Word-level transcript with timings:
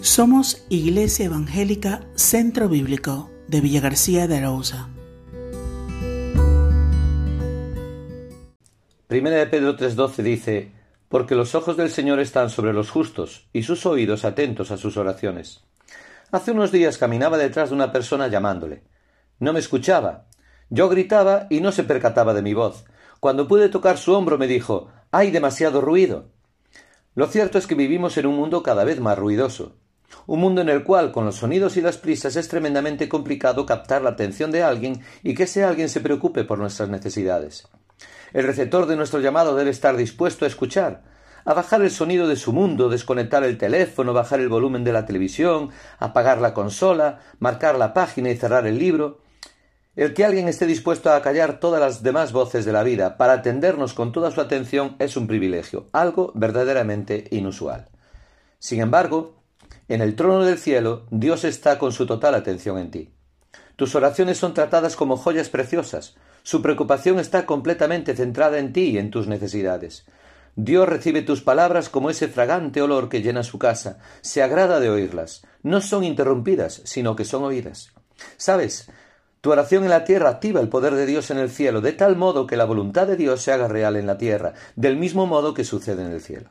Somos 0.00 0.64
Iglesia 0.68 1.26
Evangélica 1.26 2.02
Centro 2.14 2.68
Bíblico 2.68 3.30
de 3.48 3.60
Villa 3.60 3.80
García 3.80 4.28
de 4.28 4.36
Arauza. 4.36 4.88
Primera 9.08 9.38
de 9.38 9.46
Pedro 9.48 9.76
3:12 9.76 10.22
dice, 10.22 10.72
porque 11.08 11.34
los 11.34 11.56
ojos 11.56 11.76
del 11.76 11.90
Señor 11.90 12.20
están 12.20 12.48
sobre 12.48 12.72
los 12.72 12.90
justos 12.90 13.48
y 13.52 13.64
sus 13.64 13.86
oídos 13.86 14.24
atentos 14.24 14.70
a 14.70 14.76
sus 14.76 14.96
oraciones. 14.96 15.64
Hace 16.30 16.52
unos 16.52 16.70
días 16.70 16.96
caminaba 16.96 17.36
detrás 17.36 17.70
de 17.70 17.74
una 17.74 17.90
persona 17.90 18.28
llamándole. 18.28 18.84
No 19.40 19.52
me 19.52 19.58
escuchaba. 19.58 20.28
Yo 20.70 20.88
gritaba 20.88 21.48
y 21.50 21.60
no 21.60 21.72
se 21.72 21.82
percataba 21.82 22.34
de 22.34 22.42
mi 22.42 22.54
voz. 22.54 22.84
Cuando 23.18 23.48
pude 23.48 23.68
tocar 23.68 23.98
su 23.98 24.14
hombro 24.14 24.38
me 24.38 24.46
dijo, 24.46 24.92
hay 25.10 25.32
demasiado 25.32 25.80
ruido. 25.80 26.30
Lo 27.16 27.26
cierto 27.26 27.58
es 27.58 27.66
que 27.66 27.74
vivimos 27.74 28.16
en 28.16 28.26
un 28.26 28.36
mundo 28.36 28.62
cada 28.62 28.84
vez 28.84 29.00
más 29.00 29.18
ruidoso. 29.18 29.74
Un 30.26 30.40
mundo 30.40 30.60
en 30.60 30.68
el 30.68 30.84
cual, 30.84 31.12
con 31.12 31.24
los 31.24 31.36
sonidos 31.36 31.76
y 31.76 31.80
las 31.80 31.98
prisas, 31.98 32.36
es 32.36 32.48
tremendamente 32.48 33.08
complicado 33.08 33.64
captar 33.66 34.02
la 34.02 34.10
atención 34.10 34.50
de 34.50 34.62
alguien 34.62 35.02
y 35.22 35.34
que 35.34 35.44
ese 35.44 35.64
alguien 35.64 35.88
se 35.88 36.00
preocupe 36.00 36.44
por 36.44 36.58
nuestras 36.58 36.88
necesidades. 36.88 37.68
El 38.32 38.44
receptor 38.44 38.86
de 38.86 38.96
nuestro 38.96 39.20
llamado 39.20 39.54
debe 39.56 39.70
estar 39.70 39.96
dispuesto 39.96 40.44
a 40.44 40.48
escuchar, 40.48 41.02
a 41.44 41.54
bajar 41.54 41.80
el 41.80 41.90
sonido 41.90 42.28
de 42.28 42.36
su 42.36 42.52
mundo, 42.52 42.90
desconectar 42.90 43.42
el 43.42 43.56
teléfono, 43.56 44.12
bajar 44.12 44.40
el 44.40 44.50
volumen 44.50 44.84
de 44.84 44.92
la 44.92 45.06
televisión, 45.06 45.70
apagar 45.98 46.38
la 46.42 46.52
consola, 46.52 47.20
marcar 47.38 47.78
la 47.78 47.94
página 47.94 48.30
y 48.30 48.36
cerrar 48.36 48.66
el 48.66 48.78
libro. 48.78 49.20
El 49.96 50.12
que 50.12 50.26
alguien 50.26 50.46
esté 50.46 50.66
dispuesto 50.66 51.10
a 51.10 51.22
callar 51.22 51.58
todas 51.58 51.80
las 51.80 52.02
demás 52.02 52.32
voces 52.32 52.64
de 52.64 52.72
la 52.72 52.82
vida 52.82 53.16
para 53.16 53.32
atendernos 53.32 53.94
con 53.94 54.12
toda 54.12 54.30
su 54.30 54.42
atención 54.42 54.94
es 54.98 55.16
un 55.16 55.26
privilegio, 55.26 55.86
algo 55.92 56.32
verdaderamente 56.34 57.24
inusual. 57.30 57.88
Sin 58.58 58.80
embargo, 58.80 59.37
en 59.88 60.02
el 60.02 60.14
trono 60.14 60.44
del 60.44 60.58
cielo, 60.58 61.06
Dios 61.10 61.44
está 61.44 61.78
con 61.78 61.92
su 61.92 62.06
total 62.06 62.34
atención 62.34 62.78
en 62.78 62.90
ti. 62.90 63.10
Tus 63.76 63.94
oraciones 63.94 64.38
son 64.38 64.54
tratadas 64.54 64.96
como 64.96 65.16
joyas 65.16 65.48
preciosas. 65.48 66.16
Su 66.42 66.62
preocupación 66.62 67.18
está 67.18 67.46
completamente 67.46 68.14
centrada 68.14 68.58
en 68.58 68.72
ti 68.72 68.90
y 68.90 68.98
en 68.98 69.10
tus 69.10 69.28
necesidades. 69.28 70.04
Dios 70.56 70.88
recibe 70.88 71.22
tus 71.22 71.40
palabras 71.40 71.88
como 71.88 72.10
ese 72.10 72.26
fragante 72.26 72.82
olor 72.82 73.08
que 73.08 73.22
llena 73.22 73.44
su 73.44 73.58
casa. 73.58 73.98
Se 74.20 74.42
agrada 74.42 74.80
de 74.80 74.90
oírlas. 74.90 75.42
No 75.62 75.80
son 75.80 76.02
interrumpidas, 76.02 76.82
sino 76.84 77.14
que 77.14 77.24
son 77.24 77.44
oídas. 77.44 77.92
¿Sabes? 78.36 78.90
Tu 79.40 79.52
oración 79.52 79.84
en 79.84 79.90
la 79.90 80.04
tierra 80.04 80.30
activa 80.30 80.60
el 80.60 80.68
poder 80.68 80.96
de 80.96 81.06
Dios 81.06 81.30
en 81.30 81.38
el 81.38 81.48
cielo, 81.48 81.80
de 81.80 81.92
tal 81.92 82.16
modo 82.16 82.48
que 82.48 82.56
la 82.56 82.64
voluntad 82.64 83.06
de 83.06 83.16
Dios 83.16 83.40
se 83.40 83.52
haga 83.52 83.68
real 83.68 83.94
en 83.94 84.08
la 84.08 84.18
tierra, 84.18 84.54
del 84.74 84.96
mismo 84.96 85.26
modo 85.26 85.54
que 85.54 85.62
sucede 85.62 86.02
en 86.02 86.10
el 86.10 86.20
cielo. 86.20 86.50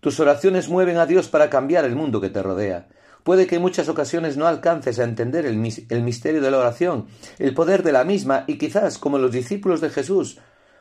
Tus 0.00 0.20
oraciones 0.20 0.68
mueven 0.68 0.96
a 0.96 1.06
Dios 1.06 1.28
para 1.28 1.50
cambiar 1.50 1.84
el 1.84 1.96
mundo 1.96 2.20
que 2.20 2.30
te 2.30 2.42
rodea. 2.42 2.88
Puede 3.24 3.46
que 3.46 3.56
en 3.56 3.62
muchas 3.62 3.88
ocasiones 3.88 4.36
no 4.36 4.46
alcances 4.46 4.98
a 4.98 5.04
entender 5.04 5.44
el, 5.44 5.56
misterio 5.56 6.40
de 6.40 6.50
la 6.50 6.58
oración, 6.58 7.08
el 7.38 7.52
poder 7.52 7.82
de 7.82 7.92
la 7.92 8.04
misma, 8.04 8.44
y 8.46 8.58
quizás, 8.58 8.96
como 8.96 9.18
los 9.18 9.32
discípulos 9.32 9.80
de 9.80 9.90
Jesús, 9.90 10.38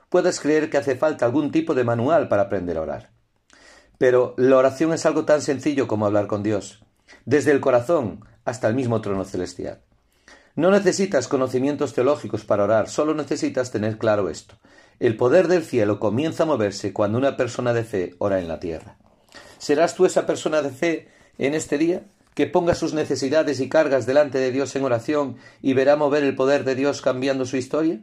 puedas 0.10 0.40
creer 0.40 0.70
que 0.70 0.78
hace 0.78 0.96
falta 0.96 1.26
algún 1.26 1.52
tipo 1.52 1.74
de 1.74 1.84
manual 1.84 2.28
para 2.28 2.44
aprender 2.44 2.78
a 2.78 2.82
orar. 2.82 3.10
Pero 3.98 4.36
la 4.38 4.56
oración 4.56 4.94
es 4.94 5.06
algo 5.06 5.26
tan 5.26 5.42
sencillo 5.42 5.88
como 5.88 6.06
hablar 6.06 6.28
con 6.28 6.44
Dios, 6.44 6.86
desde 7.26 7.52
el 7.52 7.60
corazón 7.60 8.24
hasta 8.46 8.68
el 8.68 8.76
mismo 8.76 9.02
trono 9.02 9.26
celestial. 9.26 9.82
No 10.56 10.72
necesitas 10.72 11.28
conocimientos 11.28 11.94
teológicos 11.94 12.46
para 12.46 12.64
orar, 12.64 12.88
solo 12.88 13.14
necesitas 13.14 13.72
tener 13.72 13.98
claro 13.98 14.30
esto. 14.30 14.56
El 15.00 15.18
poder 15.18 15.48
del 15.48 15.64
cielo 15.64 16.00
comienza 16.00 16.44
a 16.44 16.48
moverse 16.48 16.94
cuando 16.94 17.18
una 17.18 17.36
persona 17.38 17.74
de 17.74 17.84
fe 17.84 18.16
ora 18.20 18.40
en 18.40 18.48
la 18.48 18.60
tierra. 18.60 18.98
¿Serás 19.58 19.96
tú 19.96 20.06
esa 20.06 20.26
persona 20.26 20.62
de 20.62 20.70
fe 20.70 21.08
en 21.38 21.54
este 21.54 21.78
día? 21.78 22.04
que 22.38 22.46
ponga 22.46 22.76
sus 22.76 22.94
necesidades 22.94 23.60
y 23.60 23.68
cargas 23.68 24.06
delante 24.06 24.38
de 24.38 24.52
Dios 24.52 24.76
en 24.76 24.84
oración 24.84 25.38
y 25.60 25.74
verá 25.74 25.96
mover 25.96 26.24
el 26.24 26.36
poder 26.36 26.66
de 26.66 26.76
Dios 26.76 27.02
cambiando 27.02 27.46
su 27.46 27.58
historia? 27.58 28.00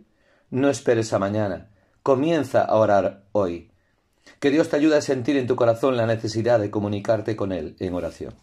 No 0.50 0.70
esperes 0.70 1.12
a 1.12 1.20
mañana. 1.20 1.70
Comienza 2.02 2.62
a 2.62 2.74
orar 2.74 3.22
hoy. 3.30 3.70
Que 4.40 4.50
Dios 4.50 4.70
te 4.70 4.76
ayude 4.76 4.96
a 4.96 5.02
sentir 5.02 5.36
en 5.36 5.46
tu 5.46 5.54
corazón 5.54 5.96
la 5.96 6.06
necesidad 6.06 6.58
de 6.58 6.72
comunicarte 6.72 7.36
con 7.36 7.52
Él 7.52 7.76
en 7.78 7.94
oración. 7.94 8.34